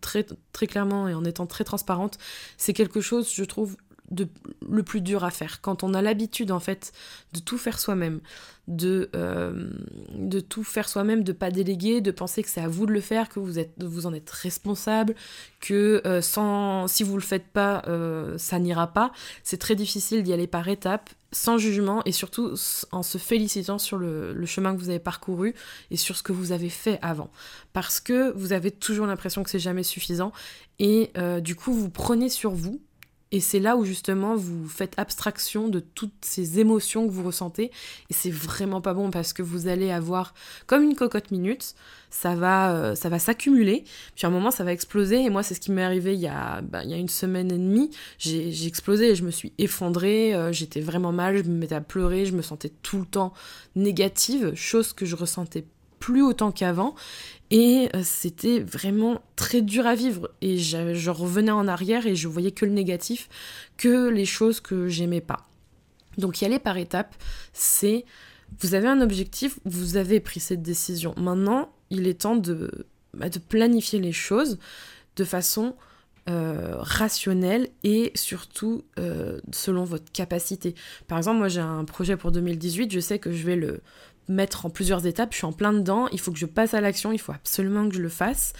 très, 0.02 0.26
très 0.52 0.68
clairement 0.68 1.08
et 1.08 1.14
en 1.14 1.24
étant 1.26 1.46
très 1.46 1.64
transparente, 1.64 2.18
c'est 2.58 2.74
quelque 2.74 3.02
chose 3.02 3.32
je 3.34 3.44
trouve 3.44 3.78
de, 4.14 4.28
le 4.70 4.84
plus 4.84 5.02
dur 5.02 5.24
à 5.24 5.32
faire. 5.32 5.62
Quand 5.62 5.84
on 5.84 5.94
a 5.94 6.02
l'habitude 6.02 6.52
en 6.52 6.60
fait 6.60 6.92
de 7.34 7.40
tout 7.40 7.58
faire 7.58 7.80
soi-même, 7.80 8.22
de, 8.68 9.10
euh, 9.16 9.70
de 10.16 10.40
tout 10.40 10.64
faire 10.64 10.88
soi-même, 10.88 11.24
de 11.24 11.34
pas 11.34 11.52
déléguer, 11.52 12.00
de 12.00 12.12
penser 12.12 12.44
que 12.44 12.50
c'est 12.50 12.62
à 12.62 12.68
vous 12.68 12.86
de 12.86 12.94
le 12.94 13.02
faire, 13.02 13.28
que 13.28 13.40
vous, 13.40 13.60
êtes, 13.60 13.84
vous 13.84 14.06
en 14.06 14.14
êtes 14.14 14.30
responsable, 14.30 15.16
que 15.60 16.02
euh, 16.06 16.22
sans, 16.22 16.88
si 16.88 17.04
vous 17.04 17.16
le 17.16 17.22
faites 17.22 17.48
pas, 17.48 17.84
euh, 17.88 18.38
ça 18.38 18.60
n'ira 18.60 18.88
pas. 18.88 19.12
C'est 19.44 19.58
très 19.58 19.76
difficile 19.76 20.24
d'y 20.24 20.32
aller 20.32 20.48
par 20.48 20.68
étapes, 20.70 21.10
sans 21.34 21.58
jugement 21.58 22.04
et 22.06 22.12
surtout 22.12 22.54
en 22.92 23.04
se 23.04 23.18
félicitant 23.18 23.80
sur 23.80 23.98
le, 23.98 24.34
le, 24.34 24.46
chemin 24.46 24.74
que 24.74 24.80
vous 24.80 24.90
avez 24.90 25.00
parcouru 25.00 25.56
et 25.92 25.98
sur 25.98 26.16
ce 26.16 26.24
que 26.24 26.32
vous 26.32 26.52
avez 26.52 26.70
fait 26.70 27.00
avant. 27.02 27.32
Parce 27.74 28.00
que 28.00 28.32
vous 28.34 28.54
avez 28.54 28.72
toujours 28.72 29.08
l'impression 29.08 29.44
que 29.44 29.50
c'est 29.50 29.60
jamais 29.60 29.84
suffisant 29.84 30.32
et 30.78 31.12
du 31.42 31.56
coup 31.56 31.74
vous 31.74 31.90
prenez 31.90 32.30
sur 32.30 32.52
vous 32.52 32.82
Et 33.34 33.40
c'est 33.40 33.60
là 33.60 33.76
où 33.76 33.84
justement 33.84 34.36
vous 34.36 34.70
faites 34.70 34.94
abstraction 34.98 35.68
de 35.68 35.80
toutes 35.80 36.14
ces 36.22 36.60
émotions 36.60 37.08
que 37.08 37.12
vous 37.12 37.24
ressentez. 37.24 37.72
Et 38.12 38.14
c'est 38.14 38.30
vraiment 38.30 38.80
pas 38.80 38.94
bon 38.94 39.10
parce 39.10 39.34
que 39.34 39.42
vous 39.42 39.68
allez 39.68 39.90
avoir 39.90 40.36
comme 40.68 40.84
une 40.84 40.94
cocotte 40.94 41.32
minute, 41.32 41.74
ça 42.12 42.36
va, 42.36 42.76
euh, 42.76 42.94
ça 42.94 43.10
va 43.10 43.18
s'accumuler. 43.18 43.86
Puis 44.16 44.28
à 44.28 44.30
un 44.30 44.32
moment, 44.32 44.52
ça 44.52 44.64
va 44.64 44.72
exploser. 44.72 45.24
Et 45.24 45.32
moi, 45.32 45.42
c'est 45.42 45.56
ce 45.56 45.60
qui 45.60 45.72
m'est 45.72 45.82
arrivé 45.82 46.14
il 46.14 46.20
y, 46.20 46.28
a, 46.28 46.62
bah, 46.62 46.84
il 46.84 46.92
y 46.92 46.94
a 46.94 46.98
une 46.98 47.10
semaine 47.10 47.52
et 47.52 47.58
demie. 47.58 47.90
J'ai 48.20 48.68
explosé 48.68 49.10
et 49.10 49.16
je 49.16 49.24
me 49.24 49.32
suis 49.32 49.52
effondrée. 49.58 50.36
Euh, 50.36 50.52
j'étais 50.52 50.82
vraiment 50.82 51.12
mal. 51.12 51.36
Je 51.38 51.50
me 51.50 51.58
mettais 51.58 51.74
à 51.74 51.82
pleurer. 51.82 52.28
Je 52.28 52.36
me 52.36 52.44
sentais 52.44 52.72
tout 52.84 53.00
le 53.00 53.08
temps 53.08 53.34
négative, 53.76 54.54
chose 54.54 54.94
que 54.94 55.08
je 55.08 55.16
ressentais 55.16 55.66
plus 56.04 56.22
autant 56.22 56.52
qu'avant. 56.52 56.96
Et 57.50 57.88
euh, 57.96 58.02
c'était 58.04 58.60
vraiment 58.60 59.22
très 59.38 59.62
dur 59.62 59.88
à 59.88 59.96
vivre. 59.96 60.30
Et 60.42 60.58
je, 60.58 61.10
revenais 61.10 61.52
en 61.52 61.66
arrière 61.66 62.06
et 62.06 62.14
je 62.14 62.28
voyais 62.28 62.52
que 62.52 62.66
le 62.66 62.74
négatif, 62.74 63.30
que 63.78 64.10
les 64.10 64.26
choses 64.26 64.60
que 64.60 64.90
j'aimais 64.90 65.22
pas. 65.22 65.48
Donc 66.18 66.42
y 66.42 66.46
aller 66.46 66.60
par 66.60 66.78
étapes, 66.78 67.16
c'est 67.54 68.04
vous 68.60 68.74
avez 68.74 68.88
un 68.88 69.00
objectif, 69.00 69.60
vous 69.64 69.96
avez 69.96 70.20
pris 70.20 70.42
cette 70.42 70.62
décision. 70.62 71.14
Maintenant, 71.16 71.72
il 71.90 72.06
est 72.06 72.22
temps 72.22 72.36
de, 72.36 72.70
bah, 73.14 73.28
planifier 73.48 74.00
les 74.00 74.12
choses 74.12 74.60
de 75.16 75.24
façon 75.24 75.76
euh, 76.30 76.76
rationnelle 76.80 77.70
et 77.86 78.12
surtout 78.16 78.84
euh, 79.00 79.40
selon 79.54 79.86
votre 79.86 80.12
capacité. 80.12 80.76
Par 81.08 81.18
exemple, 81.18 81.38
moi 81.38 81.48
j'ai 81.48 81.62
un 81.62 81.86
projet 81.86 82.18
pour 82.18 82.32
2018, 82.32 82.92
je 82.92 83.00
sais 83.00 83.20
que 83.20 83.32
je 83.32 83.46
vais 83.46 83.56
le 83.56 83.82
mettre 84.28 84.66
en 84.66 84.70
plusieurs 84.70 85.06
étapes, 85.06 85.32
je 85.32 85.38
suis 85.38 85.46
en 85.46 85.52
plein 85.52 85.74
dedans, 85.74 86.08
il 86.12 86.20
faut 86.20 86.32
que 86.32 86.40
je 86.40 86.46
passe 86.46 86.74
à 86.74 86.82
l'action, 86.82 87.12
il 87.12 87.20
faut 87.20 87.32
absolument 87.32 87.88
que 87.90 87.96
je 87.96 88.02
le 88.02 88.10
fasse. 88.10 88.54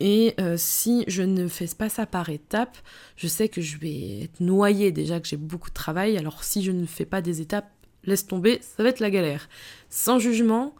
Et 0.00 0.34
euh, 0.40 0.56
si 0.56 1.04
je 1.08 1.22
ne 1.22 1.48
fais 1.48 1.66
pas 1.76 1.88
ça 1.88 2.06
par 2.06 2.28
étapes, 2.28 2.76
je 3.16 3.26
sais 3.26 3.48
que 3.48 3.60
je 3.60 3.78
vais 3.78 4.22
être 4.22 4.40
noyée 4.40 4.92
déjà, 4.92 5.20
que 5.20 5.28
j'ai 5.28 5.36
beaucoup 5.36 5.70
de 5.70 5.74
travail. 5.74 6.16
Alors 6.16 6.44
si 6.44 6.62
je 6.62 6.70
ne 6.70 6.86
fais 6.86 7.04
pas 7.04 7.20
des 7.20 7.40
étapes, 7.40 7.70
laisse 8.04 8.26
tomber, 8.26 8.60
ça 8.62 8.82
va 8.82 8.88
être 8.90 9.00
la 9.00 9.10
galère. 9.10 9.48
Sans 9.90 10.18
jugement, 10.18 10.74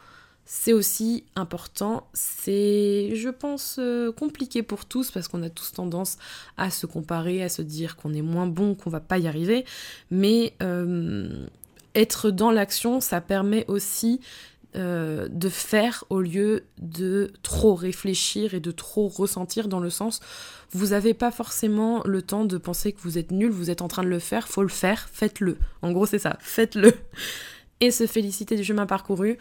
c'est 0.51 0.73
aussi 0.73 1.25
important. 1.37 2.09
C'est, 2.15 3.15
je 3.15 3.29
pense, 3.29 3.77
euh, 3.79 4.11
compliqué 4.13 4.63
pour 4.63 4.87
tous 4.87 5.11
parce 5.11 5.29
qu'on 5.29 5.43
a 5.43 5.51
tous 5.51 5.73
tendance 5.73 6.17
à 6.57 6.71
se 6.71 6.87
comparer, 6.87 7.43
à 7.43 7.51
se 7.51 7.61
dire 7.61 7.97
qu'on 7.97 8.15
est 8.15 8.23
moins 8.23 8.47
bon, 8.47 8.75
qu'on 8.75 8.89
va 8.89 9.01
pas 9.01 9.19
y 9.19 9.29
arriver. 9.29 9.67
Mais 10.11 10.55
euh, 10.63 11.47
être 11.95 12.31
dans 12.31 12.51
l'action, 12.51 13.01
ça 13.01 13.21
permet 13.21 13.65
aussi 13.69 14.21
euh, 14.77 15.29
de 15.31 15.49
faire 15.49 16.05
au 16.11 16.21
lieu 16.21 16.65
de 16.79 17.33
trop 17.43 17.75
réfléchir 17.75 18.55
et 18.55 18.61
de 18.61 18.71
trop 18.71 19.09
ressentir 19.09 19.69
dans 19.69 19.81
le 19.81 19.91
sens 19.91 20.21
vous 20.71 20.89
n'avez 20.89 21.15
pas 21.15 21.31
forcément 21.31 22.03
le 22.05 22.23
temps 22.23 22.45
de 22.45 22.59
penser 22.59 22.93
que 22.93 23.01
vous 23.01 23.19
êtes 23.19 23.31
nul, 23.31 23.51
vous 23.51 23.71
êtes 23.71 23.83
en 23.83 23.89
train 23.89 24.03
de 24.03 24.09
le 24.09 24.19
faire, 24.19 24.49
faut 24.49 24.63
le 24.63 24.69
faire, 24.69 25.09
faites-le. 25.13 25.57
En 25.83 25.93
gros 25.93 26.07
c'est 26.07 26.19
ça, 26.19 26.37
faites-le. 26.41 26.93
Et 27.81 27.91
se 27.91 28.07
féliciter 28.07 28.57
du 28.57 28.65
chemin 28.65 28.87
parcouru. 28.87 29.39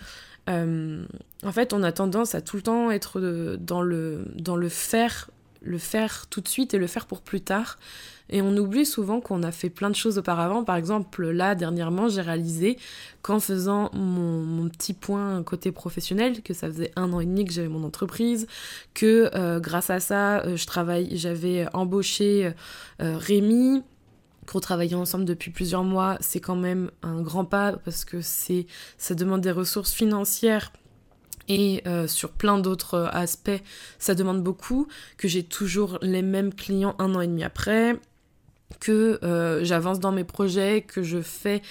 Euh, 0.49 1.03
en 1.43 1.51
fait 1.51 1.73
on 1.73 1.83
a 1.83 1.91
tendance 1.91 2.33
à 2.35 2.41
tout 2.41 2.55
le 2.55 2.61
temps 2.61 2.91
être 2.91 3.57
dans 3.59 3.81
le, 3.81 4.25
dans 4.35 4.55
le 4.55 4.69
faire, 4.69 5.29
le 5.61 5.77
faire 5.77 6.27
tout 6.29 6.39
de 6.39 6.47
suite 6.47 6.73
et 6.73 6.77
le 6.77 6.87
faire 6.87 7.05
pour 7.05 7.21
plus 7.21 7.41
tard. 7.41 7.77
Et 8.29 8.41
on 8.41 8.55
oublie 8.57 8.85
souvent 8.85 9.21
qu'on 9.21 9.43
a 9.43 9.51
fait 9.51 9.69
plein 9.69 9.89
de 9.89 9.95
choses 9.95 10.17
auparavant. 10.17 10.63
Par 10.63 10.75
exemple, 10.75 11.29
là, 11.29 11.55
dernièrement, 11.55 12.09
j'ai 12.09 12.21
réalisé 12.21 12.77
qu'en 13.21 13.39
faisant 13.39 13.89
mon, 13.93 14.67
petit 14.69 14.93
point 14.93 15.43
côté 15.43 15.71
professionnel, 15.71 16.41
que 16.41 16.53
ça 16.53 16.67
faisait 16.67 16.91
un 16.95 17.13
an 17.13 17.21
et 17.21 17.25
demi 17.25 17.45
que 17.45 17.53
j'avais 17.53 17.69
mon 17.69 17.85
entreprise, 17.85 18.47
que 18.93 19.29
euh, 19.33 19.59
grâce 19.59 19.89
à 19.89 19.99
ça, 19.99 20.39
euh, 20.45 20.57
j'avais 21.11 21.67
embauché 21.73 22.51
euh, 23.01 23.17
Rémi, 23.17 23.83
qu'on 24.45 24.59
travaillait 24.59 24.95
ensemble 24.95 25.25
depuis 25.25 25.51
plusieurs 25.51 25.83
mois, 25.83 26.17
c'est 26.21 26.39
quand 26.39 26.55
même 26.55 26.89
un 27.01 27.21
grand 27.21 27.45
pas 27.45 27.73
parce 27.73 28.05
que 28.05 28.21
c'est 28.21 28.65
ça 28.97 29.13
demande 29.13 29.41
des 29.41 29.51
ressources 29.51 29.91
financières 29.91 30.71
et 31.49 31.83
sur 32.07 32.31
plein 32.31 32.57
d'autres 32.57 33.09
aspects, 33.13 33.61
ça 33.99 34.15
demande 34.15 34.43
beaucoup, 34.43 34.87
que 35.15 35.29
j'ai 35.29 35.43
toujours 35.43 35.97
les 36.01 36.21
mêmes 36.21 36.53
clients 36.53 36.93
un 36.99 37.15
an 37.15 37.21
et 37.21 37.27
demi 37.27 37.45
après, 37.45 37.97
que 38.79 39.19
euh, 39.23 39.63
j'avance 39.63 39.99
dans 39.99 40.11
mes 40.11 40.23
projets, 40.23 40.81
que 40.81 41.01
je 41.01 41.21
fais 41.21 41.61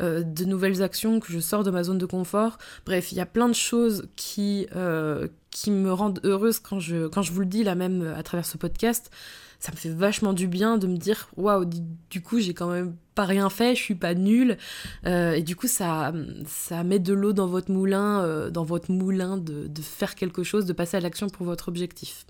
euh, 0.00 0.22
de 0.22 0.44
nouvelles 0.44 0.82
actions, 0.82 1.20
que 1.20 1.32
je 1.32 1.38
sors 1.38 1.64
de 1.64 1.70
ma 1.70 1.82
zone 1.82 1.98
de 1.98 2.06
confort. 2.06 2.58
Bref, 2.84 3.12
il 3.12 3.18
y 3.18 3.20
a 3.20 3.26
plein 3.26 3.48
de 3.48 3.54
choses 3.54 4.08
qui, 4.16 4.66
euh, 4.74 5.28
qui 5.50 5.70
me 5.70 5.92
rendent 5.92 6.20
heureuse 6.24 6.58
quand 6.58 6.80
je, 6.80 7.08
quand 7.08 7.22
je 7.22 7.32
vous 7.32 7.40
le 7.40 7.46
dis 7.46 7.62
là 7.62 7.74
même 7.74 8.14
à 8.16 8.22
travers 8.22 8.46
ce 8.46 8.56
podcast. 8.56 9.10
Ça 9.58 9.72
me 9.72 9.76
fait 9.76 9.88
vachement 9.88 10.34
du 10.34 10.48
bien 10.48 10.76
de 10.76 10.86
me 10.86 10.96
dire 10.96 11.28
waouh, 11.36 11.64
du, 11.64 12.22
coup 12.22 12.40
j'ai 12.40 12.52
quand 12.52 12.68
même 12.68 12.94
pas 13.14 13.24
rien 13.24 13.48
fait, 13.48 13.74
je 13.74 13.82
suis 13.82 13.94
pas 13.94 14.14
nulle. 14.14 14.58
et 15.06 15.42
du 15.42 15.56
coup 15.56 15.66
ça, 15.66 16.12
ça 16.46 16.84
met 16.84 16.98
de 16.98 17.14
l'eau 17.14 17.32
dans 17.32 17.46
votre 17.46 17.72
moulin, 17.72 18.50
dans 18.50 18.64
votre 18.64 18.92
moulin 18.92 19.38
de, 19.38 19.66
de 19.66 19.82
faire 19.82 20.14
quelque 20.14 20.42
chose, 20.42 20.66
de 20.66 20.74
passer 20.74 20.98
à 20.98 21.00
l'action 21.00 21.30
pour 21.30 21.46
votre 21.46 21.68
objectif. 21.68 22.26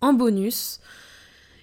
En 0.00 0.12
bonus, 0.12 0.80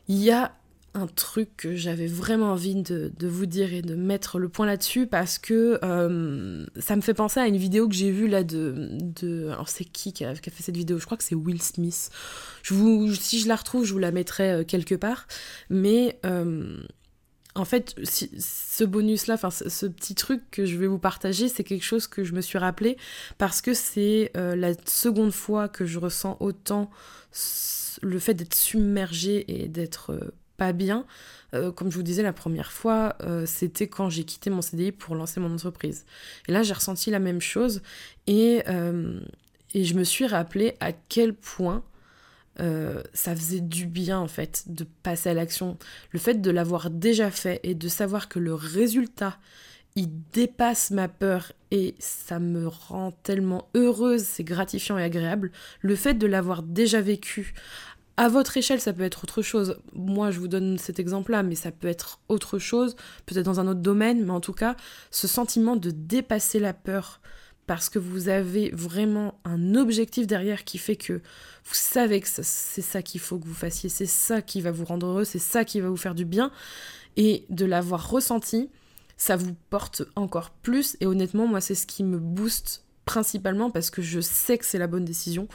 il 0.07 0.17
y 0.17 0.31
a 0.31 0.53
un 0.93 1.07
truc 1.07 1.55
que 1.55 1.75
j'avais 1.75 2.07
vraiment 2.07 2.51
envie 2.51 2.75
de, 2.75 3.12
vous 3.21 3.45
dire 3.45 3.74
et 3.74 3.81
de 3.81 3.95
mettre 3.95 4.39
le 4.39 4.50
point 4.50 4.65
là-dessus 4.65 5.07
parce 5.07 5.38
que 5.38 5.79
euh, 5.83 6.65
ça 6.79 6.95
me 6.98 7.01
fait 7.01 7.13
penser 7.13 7.39
à 7.39 7.48
une 7.48 7.57
vidéo 7.57 7.88
que 7.88 7.95
j'ai 7.95 8.12
vue 8.12 8.27
là 8.27 8.43
de, 8.43 8.89
de 9.00 9.48
alors 9.50 9.69
c'est 9.69 9.86
qui 9.86 10.12
qui 10.12 10.25
a, 10.25 10.36
fait 10.36 10.51
cette 10.60 10.75
vidéo? 10.75 11.00
Je 11.00 11.05
crois 11.05 11.17
que 11.17 11.24
c'est 11.24 11.36
Will 11.36 11.62
Smith. 11.62 12.10
Si 12.63 13.39
je 13.39 13.48
la 13.48 13.55
retrouve 13.55 13.86
je 13.86 13.93
vous 13.93 14.00
la 14.00 14.12
mettrai 14.12 14.51
euh, 14.51 14.63
quelque 14.65 14.95
part. 14.95 15.27
Mais 15.69 16.19
euh, 16.25 16.77
en 17.55 17.65
fait, 17.65 17.95
ce 18.03 18.83
bonus-là, 18.83 19.36
enfin 19.36 19.50
ce, 19.50 19.86
petit 19.86 20.15
truc 20.15 20.41
que 20.51 20.65
je 20.65 20.77
vais 20.77 20.88
vous 20.88 21.00
partager, 21.00 21.48
c'est 21.48 21.63
quelque 21.63 21.83
chose 21.83 22.07
que 22.07 22.24
je 22.24 22.33
me 22.33 22.41
suis 22.41 22.57
rappelé 22.57 22.98
parce 23.38 23.62
que 23.62 23.74
c'est 23.74 24.31
la 24.36 24.71
seconde 24.86 25.33
fois 25.33 25.67
que 25.67 25.86
je 25.86 26.00
ressens 26.00 26.38
autant 26.39 26.89
le 28.01 28.19
fait 28.19 28.36
d'être 28.36 28.55
submergé 28.55 29.63
et 29.63 29.67
d'être 29.67 30.17
bien. 30.71 31.05
Euh, 31.53 31.71
comme 31.71 31.91
je 31.91 31.95
vous 31.95 32.03
disais 32.03 32.23
la 32.23 32.33
première 32.33 32.71
fois, 32.71 33.15
euh, 33.21 33.45
c'était 33.45 33.87
quand 33.87 34.09
j'ai 34.09 34.23
quitté 34.23 34.49
mon 34.49 34.61
CDI 34.61 34.91
pour 34.91 35.15
lancer 35.15 35.39
mon 35.39 35.53
entreprise. 35.53 36.05
Et 36.47 36.51
là, 36.51 36.63
j'ai 36.63 36.73
ressenti 36.73 37.11
la 37.11 37.19
même 37.19 37.41
chose 37.41 37.81
et, 38.27 38.63
euh, 38.67 39.19
et 39.73 39.83
je 39.83 39.95
me 39.95 40.03
suis 40.03 40.27
rappelé 40.27 40.75
à 40.79 40.91
quel 40.91 41.33
point 41.33 41.83
ça 43.13 43.35
faisait 43.35 43.59
du 43.59 43.87
bien 43.87 44.19
en 44.19 44.27
fait 44.27 44.65
de 44.67 44.85
passer 45.01 45.29
à 45.29 45.33
l'action. 45.33 45.79
Le 46.11 46.19
fait 46.19 46.41
de 46.41 46.51
l'avoir 46.51 46.91
déjà 46.91 47.31
fait 47.31 47.59
et 47.63 47.73
de 47.73 47.87
savoir 47.87 48.29
que 48.29 48.37
le 48.37 48.53
résultat 48.53 49.39
il 49.95 50.09
dépasse 50.31 50.91
ma 50.91 51.07
peur 51.07 51.51
et 51.69 51.95
ça 51.99 52.39
me 52.39 52.67
rend 52.67 53.11
tellement 53.23 53.69
heureuse, 53.75 54.23
c'est 54.23 54.43
gratifiant 54.43 54.97
et 54.97 55.03
agréable. 55.03 55.51
Le 55.81 55.95
fait 55.95 56.13
de 56.13 56.27
l'avoir 56.27 56.63
déjà 56.63 57.01
vécu 57.01 57.53
à 58.17 58.27
votre 58.27 58.57
échelle, 58.57 58.81
ça 58.81 58.93
peut 58.93 59.03
être 59.03 59.23
autre 59.23 59.41
chose. 59.41 59.77
Moi, 59.93 60.31
je 60.31 60.39
vous 60.39 60.47
donne 60.47 60.77
cet 60.77 60.99
exemple-là, 60.99 61.43
mais 61.43 61.55
ça 61.55 61.71
peut 61.71 61.87
être 61.87 62.19
autre 62.27 62.59
chose, 62.59 62.95
peut-être 63.25 63.45
dans 63.45 63.59
un 63.59 63.67
autre 63.67 63.79
domaine, 63.79 64.23
mais 64.25 64.31
en 64.31 64.41
tout 64.41 64.53
cas, 64.53 64.75
ce 65.09 65.27
sentiment 65.27 65.75
de 65.75 65.91
dépasser 65.91 66.59
la 66.59 66.73
peur 66.73 67.21
parce 67.67 67.89
que 67.89 67.99
vous 67.99 68.27
avez 68.27 68.69
vraiment 68.71 69.39
un 69.45 69.75
objectif 69.75 70.27
derrière 70.27 70.65
qui 70.65 70.77
fait 70.77 70.97
que 70.97 71.13
vous 71.13 71.73
savez 71.73 72.19
que 72.19 72.27
c'est 72.27 72.81
ça 72.81 73.01
qu'il 73.01 73.21
faut 73.21 73.39
que 73.39 73.47
vous 73.47 73.53
fassiez, 73.53 73.87
c'est 73.87 74.05
ça 74.05 74.41
qui 74.41 74.61
va 74.61 74.71
vous 74.71 74.83
rendre 74.83 75.07
heureux, 75.07 75.23
c'est 75.23 75.39
ça 75.39 75.63
qui 75.63 75.79
va 75.79 75.87
vous 75.87 75.97
faire 75.97 76.15
du 76.15 76.25
bien, 76.25 76.51
et 77.17 77.45
de 77.49 77.65
l'avoir 77.65 78.09
ressenti, 78.09 78.69
ça 79.15 79.35
vous 79.35 79.55
porte 79.69 80.03
encore 80.15 80.49
plus, 80.49 80.97
et 80.99 81.05
honnêtement, 81.05 81.47
moi, 81.47 81.61
c'est 81.61 81.75
ce 81.75 81.87
qui 81.87 82.03
me 82.03 82.17
booste 82.17 82.83
principalement 83.05 83.71
parce 83.71 83.89
que 83.89 84.01
je 84.01 84.19
sais 84.19 84.57
que 84.57 84.65
c'est 84.65 84.77
la 84.77 84.87
bonne 84.87 85.05
décision 85.05 85.47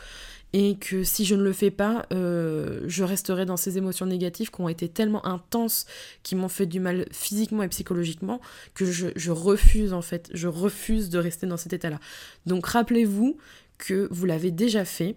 et 0.52 0.76
que 0.76 1.04
si 1.04 1.24
je 1.24 1.34
ne 1.34 1.42
le 1.42 1.52
fais 1.52 1.70
pas, 1.70 2.06
euh, 2.12 2.80
je 2.86 3.04
resterai 3.04 3.44
dans 3.44 3.56
ces 3.56 3.78
émotions 3.78 4.06
négatives 4.06 4.50
qui 4.50 4.60
ont 4.60 4.68
été 4.68 4.88
tellement 4.88 5.26
intenses, 5.26 5.86
qui 6.22 6.34
m'ont 6.34 6.48
fait 6.48 6.66
du 6.66 6.80
mal 6.80 7.06
physiquement 7.10 7.62
et 7.62 7.68
psychologiquement, 7.68 8.40
que 8.74 8.84
je, 8.86 9.30
refuse 9.30 9.92
en 9.92 10.02
fait, 10.02 10.30
je 10.32 10.48
refuse 10.48 11.10
de 11.10 11.18
rester 11.18 11.46
dans 11.46 11.56
cet 11.56 11.72
état-là. 11.72 11.98
Donc 12.46 12.66
rappelez-vous 12.66 13.36
que 13.78 14.08
vous 14.10 14.24
l'avez 14.24 14.50
déjà 14.50 14.84
fait, 14.84 15.16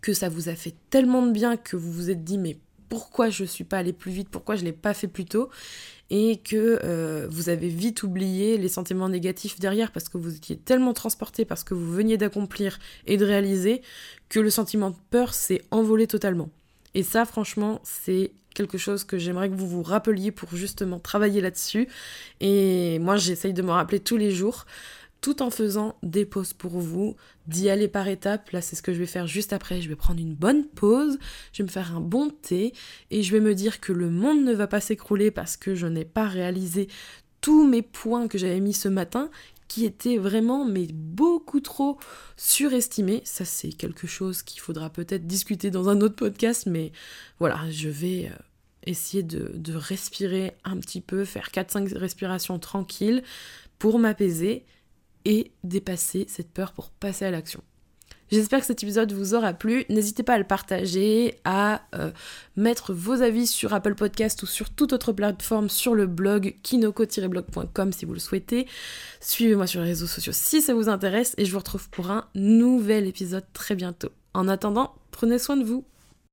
que 0.00 0.12
ça 0.12 0.28
vous 0.28 0.48
a 0.48 0.54
fait 0.54 0.74
tellement 0.90 1.24
de 1.24 1.32
bien 1.32 1.56
que 1.56 1.76
vous 1.76 1.92
vous 1.92 2.10
êtes 2.10 2.24
dit 2.24 2.38
mais 2.38 2.58
pourquoi 2.88 3.30
je 3.30 3.44
ne 3.44 3.48
suis 3.48 3.64
pas 3.64 3.78
allé 3.78 3.92
plus 3.92 4.12
vite, 4.12 4.28
pourquoi 4.28 4.56
je 4.56 4.60
ne 4.62 4.66
l'ai 4.66 4.72
pas 4.72 4.94
fait 4.94 5.08
plus 5.08 5.24
tôt, 5.24 5.48
et 6.10 6.38
que 6.38 6.80
euh, 6.84 7.28
vous 7.30 7.48
avez 7.48 7.68
vite 7.68 8.02
oublié 8.02 8.58
les 8.58 8.68
sentiments 8.68 9.08
négatifs 9.08 9.60
derrière 9.60 9.92
parce 9.92 10.08
que 10.08 10.18
vous 10.18 10.34
étiez 10.34 10.56
tellement 10.56 10.92
transporté 10.92 11.44
parce 11.44 11.64
que 11.64 11.72
vous 11.74 11.92
veniez 11.92 12.16
d'accomplir 12.16 12.78
et 13.06 13.16
de 13.16 13.24
réaliser 13.24 13.82
que 14.28 14.40
le 14.40 14.50
sentiment 14.50 14.90
de 14.90 14.96
peur 15.10 15.34
s'est 15.34 15.62
envolé 15.70 16.06
totalement. 16.06 16.50
Et 16.94 17.04
ça, 17.04 17.24
franchement, 17.24 17.80
c'est 17.84 18.32
quelque 18.54 18.78
chose 18.78 19.04
que 19.04 19.16
j'aimerais 19.16 19.48
que 19.48 19.54
vous 19.54 19.68
vous 19.68 19.82
rappeliez 19.82 20.32
pour 20.32 20.54
justement 20.54 20.98
travailler 20.98 21.40
là-dessus. 21.40 21.88
Et 22.40 22.98
moi, 22.98 23.16
j'essaye 23.16 23.52
de 23.52 23.62
me 23.62 23.70
rappeler 23.70 24.00
tous 24.00 24.16
les 24.16 24.32
jours 24.32 24.66
tout 25.20 25.42
en 25.42 25.50
faisant 25.50 25.96
des 26.02 26.24
pauses 26.24 26.52
pour 26.52 26.78
vous, 26.78 27.16
d'y 27.46 27.68
aller 27.68 27.88
par 27.88 28.08
étapes. 28.08 28.50
Là, 28.50 28.60
c'est 28.60 28.76
ce 28.76 28.82
que 28.82 28.92
je 28.92 28.98
vais 28.98 29.06
faire 29.06 29.26
juste 29.26 29.52
après. 29.52 29.82
Je 29.82 29.88
vais 29.88 29.96
prendre 29.96 30.20
une 30.20 30.34
bonne 30.34 30.66
pause, 30.66 31.18
je 31.52 31.62
vais 31.62 31.66
me 31.66 31.72
faire 31.72 31.94
un 31.94 32.00
bon 32.00 32.30
thé 32.30 32.72
et 33.10 33.22
je 33.22 33.32
vais 33.32 33.40
me 33.40 33.54
dire 33.54 33.80
que 33.80 33.92
le 33.92 34.10
monde 34.10 34.44
ne 34.44 34.54
va 34.54 34.66
pas 34.66 34.80
s'écrouler 34.80 35.30
parce 35.30 35.56
que 35.56 35.74
je 35.74 35.86
n'ai 35.86 36.04
pas 36.04 36.26
réalisé 36.26 36.88
tous 37.40 37.66
mes 37.66 37.82
points 37.82 38.28
que 38.28 38.38
j'avais 38.38 38.60
mis 38.60 38.74
ce 38.74 38.88
matin 38.88 39.30
qui 39.68 39.84
étaient 39.84 40.16
vraiment 40.16 40.64
mais 40.64 40.88
beaucoup 40.92 41.60
trop 41.60 41.98
surestimés. 42.36 43.22
Ça 43.24 43.44
c'est 43.44 43.72
quelque 43.72 44.06
chose 44.06 44.42
qu'il 44.42 44.60
faudra 44.60 44.90
peut-être 44.90 45.26
discuter 45.26 45.70
dans 45.70 45.88
un 45.88 46.00
autre 46.00 46.16
podcast, 46.16 46.66
mais 46.66 46.92
voilà, 47.38 47.60
je 47.70 47.88
vais 47.88 48.26
euh, 48.26 48.42
essayer 48.84 49.22
de, 49.22 49.52
de 49.54 49.74
respirer 49.74 50.54
un 50.64 50.76
petit 50.78 51.00
peu, 51.00 51.24
faire 51.24 51.50
4-5 51.52 51.96
respirations 51.96 52.58
tranquilles 52.58 53.22
pour 53.78 53.98
m'apaiser 53.98 54.64
et 55.24 55.52
dépasser 55.64 56.26
cette 56.28 56.50
peur 56.50 56.72
pour 56.72 56.90
passer 56.90 57.24
à 57.24 57.30
l'action. 57.30 57.62
J'espère 58.30 58.60
que 58.60 58.66
cet 58.66 58.84
épisode 58.84 59.12
vous 59.12 59.34
aura 59.34 59.52
plu. 59.52 59.84
N'hésitez 59.88 60.22
pas 60.22 60.34
à 60.34 60.38
le 60.38 60.44
partager, 60.44 61.40
à 61.44 61.82
euh, 61.96 62.12
mettre 62.56 62.94
vos 62.94 63.22
avis 63.22 63.48
sur 63.48 63.74
Apple 63.74 63.96
Podcast 63.96 64.44
ou 64.44 64.46
sur 64.46 64.70
toute 64.70 64.92
autre 64.92 65.12
plateforme 65.12 65.68
sur 65.68 65.96
le 65.96 66.06
blog 66.06 66.54
kinoko-blog.com 66.62 67.92
si 67.92 68.04
vous 68.04 68.12
le 68.12 68.20
souhaitez. 68.20 68.68
Suivez-moi 69.20 69.66
sur 69.66 69.80
les 69.80 69.88
réseaux 69.88 70.06
sociaux 70.06 70.32
si 70.32 70.62
ça 70.62 70.74
vous 70.74 70.88
intéresse 70.88 71.34
et 71.38 71.44
je 71.44 71.50
vous 71.50 71.58
retrouve 71.58 71.90
pour 71.90 72.12
un 72.12 72.28
nouvel 72.36 73.08
épisode 73.08 73.44
très 73.52 73.74
bientôt. 73.74 74.10
En 74.32 74.46
attendant, 74.46 74.94
prenez 75.10 75.40
soin 75.40 75.56
de 75.56 75.64
vous. 75.64 75.84